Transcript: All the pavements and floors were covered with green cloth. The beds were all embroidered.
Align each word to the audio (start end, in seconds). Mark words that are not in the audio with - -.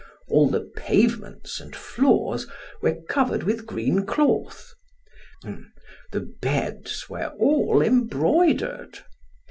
All 0.29 0.49
the 0.49 0.67
pavements 0.75 1.59
and 1.59 1.75
floors 1.75 2.47
were 2.81 2.95
covered 3.07 3.43
with 3.43 3.67
green 3.67 4.03
cloth. 4.07 4.73
The 5.43 6.33
beds 6.41 7.07
were 7.07 7.27
all 7.37 7.83
embroidered. 7.83 8.97